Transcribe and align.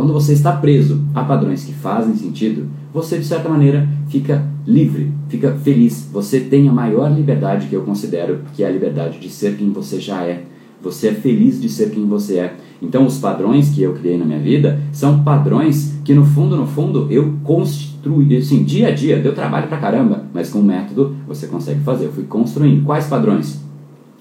quando 0.00 0.14
você 0.14 0.32
está 0.32 0.52
preso 0.52 1.02
a 1.14 1.22
padrões 1.22 1.62
que 1.62 1.74
fazem 1.74 2.16
sentido, 2.16 2.66
você 2.90 3.18
de 3.18 3.24
certa 3.26 3.50
maneira 3.50 3.86
fica 4.08 4.42
livre, 4.66 5.12
fica 5.28 5.52
feliz. 5.56 6.08
Você 6.10 6.40
tem 6.40 6.70
a 6.70 6.72
maior 6.72 7.14
liberdade 7.14 7.66
que 7.66 7.76
eu 7.76 7.82
considero, 7.82 8.38
que 8.54 8.64
é 8.64 8.66
a 8.66 8.70
liberdade 8.70 9.18
de 9.18 9.28
ser 9.28 9.58
quem 9.58 9.70
você 9.70 10.00
já 10.00 10.22
é. 10.22 10.44
Você 10.82 11.08
é 11.08 11.12
feliz 11.12 11.60
de 11.60 11.68
ser 11.68 11.90
quem 11.90 12.06
você 12.06 12.38
é. 12.38 12.56
Então, 12.80 13.04
os 13.04 13.18
padrões 13.18 13.68
que 13.68 13.82
eu 13.82 13.92
criei 13.92 14.16
na 14.16 14.24
minha 14.24 14.38
vida 14.38 14.80
são 14.90 15.22
padrões 15.22 15.92
que, 16.02 16.14
no 16.14 16.24
fundo, 16.24 16.56
no 16.56 16.66
fundo, 16.66 17.06
eu 17.10 17.34
construí, 17.44 18.38
assim, 18.38 18.64
dia 18.64 18.88
a 18.88 18.90
dia, 18.92 19.20
deu 19.20 19.34
trabalho 19.34 19.68
pra 19.68 19.76
caramba, 19.76 20.24
mas 20.32 20.48
com 20.48 20.60
o 20.60 20.64
método 20.64 21.14
você 21.28 21.46
consegue 21.46 21.80
fazer. 21.80 22.06
Eu 22.06 22.12
fui 22.12 22.24
construindo. 22.24 22.86
Quais 22.86 23.06
padrões? 23.06 23.60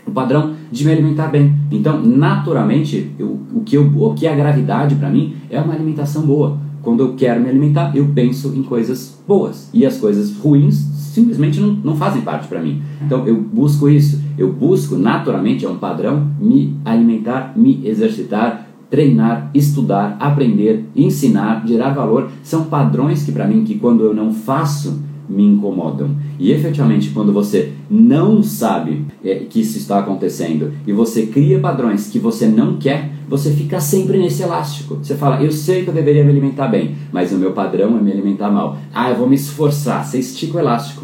O 0.10 0.12
padrão 0.12 0.54
de 0.72 0.84
me 0.86 0.92
alimentar 0.92 1.28
bem. 1.28 1.54
Então, 1.72 2.02
naturalmente, 2.02 3.12
eu, 3.20 3.40
o, 3.54 3.62
que 3.62 3.78
eu, 3.78 3.84
o 3.84 4.14
que 4.16 4.26
é 4.26 4.34
a 4.34 4.36
gravidade 4.36 4.96
para 4.96 5.10
mim 5.10 5.36
é 5.50 5.62
uma 5.62 5.74
alimentação 5.74 6.24
boa. 6.24 6.58
Quando 6.82 7.02
eu 7.02 7.14
quero 7.14 7.40
me 7.42 7.50
alimentar, 7.50 7.96
eu 7.96 8.08
penso 8.08 8.54
em 8.56 8.64
coisas 8.64 9.22
boas. 9.28 9.70
E 9.74 9.86
as 9.86 9.98
coisas 9.98 10.36
ruins 10.38 10.76
simplesmente 10.76 11.60
não, 11.60 11.74
não 11.74 11.96
fazem 11.96 12.22
parte 12.22 12.48
para 12.48 12.62
mim. 12.62 12.82
Então, 13.06 13.28
eu 13.28 13.40
busco 13.40 13.88
isso. 13.88 14.22
Eu 14.38 14.52
busco, 14.52 14.96
naturalmente, 14.96 15.66
é 15.66 15.70
um 15.70 15.78
padrão, 15.78 16.28
me 16.40 16.76
alimentar, 16.84 17.54
me 17.56 17.86
exercitar, 17.86 18.68
treinar, 18.90 19.52
estudar, 19.54 20.18
aprender, 20.20 20.86
ensinar, 20.96 21.64
gerar 21.68 21.92
valor. 21.92 22.30
São 22.42 22.66
padrões 22.66 23.24
que, 23.24 23.32
para 23.32 23.48
mim, 23.48 23.64
que 23.64 23.76
quando 23.76 24.04
eu 24.04 24.14
não 24.14 24.34
faço, 24.34 25.00
me 25.30 25.46
incomodam. 25.46 26.16
E 26.40 26.52
efetivamente, 26.52 27.12
quando 27.12 27.32
você 27.32 27.74
não 27.90 28.42
sabe 28.42 29.06
é, 29.24 29.36
que 29.36 29.62
isso 29.62 29.78
está 29.78 30.00
acontecendo 30.00 30.74
e 30.88 30.92
você 30.92 31.28
cria 31.28 31.60
padrões 31.60 32.08
que 32.08 32.18
você 32.18 32.48
não 32.48 32.78
quer, 32.78 33.12
você 33.30 33.52
fica 33.52 33.80
sempre 33.80 34.18
nesse 34.18 34.42
elástico. 34.42 34.96
Você 34.96 35.16
fala, 35.16 35.42
eu 35.42 35.52
sei 35.52 35.84
que 35.84 35.90
eu 35.90 35.94
deveria 35.94 36.24
me 36.24 36.32
alimentar 36.32 36.68
bem, 36.68 36.96
mas 37.12 37.32
o 37.32 37.38
meu 37.38 37.52
padrão 37.52 37.96
é 37.98 38.02
me 38.02 38.12
alimentar 38.12 38.50
mal. 38.50 38.78
Ah, 38.92 39.12
eu 39.12 39.18
vou 39.18 39.30
me 39.30 39.36
esforçar. 39.36 40.04
Você 40.04 40.18
estica 40.18 40.58
o 40.58 40.60
elástico, 40.60 41.04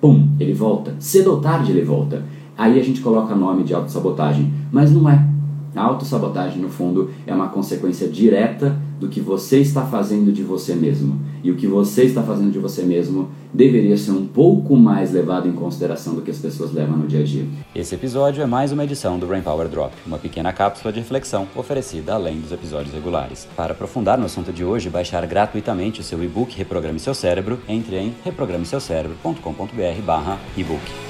pum, 0.00 0.28
ele 0.40 0.54
volta. 0.54 0.94
Cedo 0.98 1.32
ou 1.32 1.40
tarde 1.40 1.72
ele 1.72 1.82
volta. 1.82 2.24
Aí 2.56 2.80
a 2.80 2.82
gente 2.82 3.02
coloca 3.02 3.34
nome 3.34 3.64
de 3.64 3.74
autossabotagem, 3.74 4.50
mas 4.72 4.90
não 4.90 5.08
é. 5.10 5.35
A 5.76 5.82
autossabotagem, 5.82 6.62
no 6.62 6.70
fundo, 6.70 7.10
é 7.26 7.34
uma 7.34 7.48
consequência 7.48 8.08
direta 8.08 8.80
do 8.98 9.08
que 9.08 9.20
você 9.20 9.60
está 9.60 9.82
fazendo 9.82 10.32
de 10.32 10.42
você 10.42 10.74
mesmo. 10.74 11.20
E 11.44 11.50
o 11.50 11.56
que 11.56 11.66
você 11.66 12.04
está 12.04 12.22
fazendo 12.22 12.50
de 12.50 12.58
você 12.58 12.82
mesmo 12.82 13.28
deveria 13.52 13.98
ser 13.98 14.12
um 14.12 14.26
pouco 14.26 14.74
mais 14.74 15.12
levado 15.12 15.46
em 15.46 15.52
consideração 15.52 16.14
do 16.14 16.22
que 16.22 16.30
as 16.30 16.38
pessoas 16.38 16.72
levam 16.72 16.96
no 16.96 17.06
dia 17.06 17.20
a 17.20 17.24
dia. 17.24 17.44
Esse 17.74 17.94
episódio 17.94 18.42
é 18.42 18.46
mais 18.46 18.72
uma 18.72 18.84
edição 18.84 19.18
do 19.18 19.26
Brain 19.26 19.42
Power 19.42 19.68
Drop, 19.68 19.92
uma 20.06 20.16
pequena 20.18 20.50
cápsula 20.52 20.90
de 20.92 21.00
reflexão 21.00 21.46
oferecida 21.54 22.14
além 22.14 22.40
dos 22.40 22.52
episódios 22.52 22.94
regulares. 22.94 23.46
Para 23.54 23.72
aprofundar 23.72 24.16
no 24.18 24.24
assunto 24.24 24.50
de 24.52 24.64
hoje 24.64 24.88
baixar 24.88 25.26
gratuitamente 25.26 26.00
o 26.00 26.04
seu 26.04 26.24
e-book 26.24 26.56
Reprograme 26.56 26.98
Seu 26.98 27.12
Cérebro, 27.14 27.58
entre 27.68 27.96
em 27.96 28.14
reprogrameseucerebro.com.br/ebook. 28.24 31.05